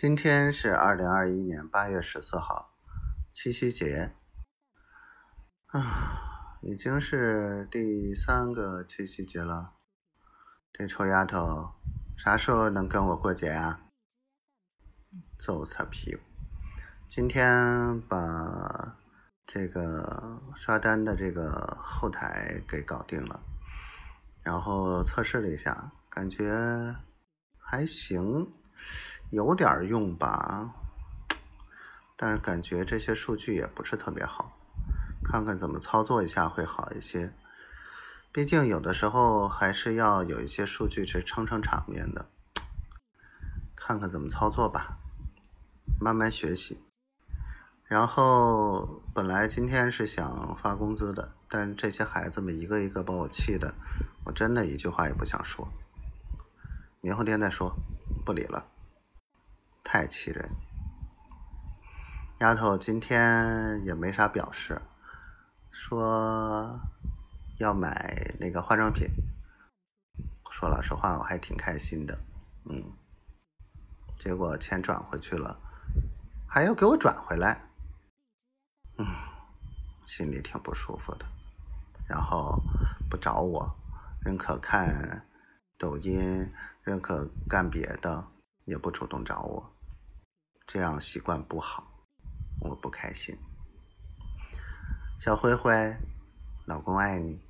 [0.00, 2.70] 今天是二零二一年八月十四号，
[3.32, 4.14] 七夕节
[5.66, 9.74] 啊，已经是第三个七夕节了。
[10.72, 11.72] 这臭丫头
[12.16, 13.80] 啥时候能跟我过节啊？
[15.36, 16.20] 揍他屁股！
[17.08, 18.96] 今天把
[19.44, 23.42] 这个刷单的这个后台给搞定了，
[24.42, 26.94] 然后测试了一下，感觉
[27.56, 28.54] 还行。
[29.30, 30.74] 有点用吧，
[32.16, 34.58] 但是感觉这些数据也不是特别好，
[35.22, 37.32] 看看怎么操作一下会好一些。
[38.30, 42.26] 毕竟有的时候还是要有一些数据去撑撑场面的，
[43.74, 44.98] 看看怎么操作吧，
[46.00, 46.82] 慢慢学习。
[47.84, 53.74] 然后本来今天是想发工资的，但是这些孩子们一个一个把我气的，
[54.24, 55.66] 我真的一句话也不想说。
[57.00, 57.74] 明后天再说，
[58.28, 58.62] 不理了。
[59.82, 60.50] 太气人！
[62.40, 64.82] 丫头今天也没啥表示，
[65.70, 66.78] 说
[67.56, 69.08] 要买那个化妆品。
[70.50, 72.20] 说老实话，我还挺开心的，
[72.66, 72.92] 嗯。
[74.12, 75.58] 结果钱转回去了，
[76.46, 77.70] 还要给我转回来，
[78.98, 79.06] 嗯，
[80.04, 81.24] 心里挺不舒服的。
[82.06, 82.62] 然后
[83.08, 83.74] 不找我，
[84.20, 85.26] 认可看
[85.78, 88.26] 抖音，认可干别的，
[88.64, 89.72] 也不主动找我。
[90.66, 92.04] 这样习惯不好，
[92.60, 93.38] 我不开心。
[95.16, 95.96] 小灰灰，
[96.66, 97.40] 老公爱你，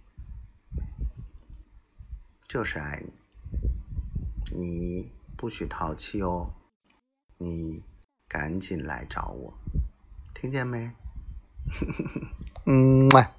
[2.42, 3.02] 就是爱
[4.52, 6.52] 你，你不许淘气哦，
[7.38, 7.82] 你
[8.28, 9.54] 赶紧来找我，
[10.34, 10.92] 听见没？
[12.66, 13.37] 嗯，么。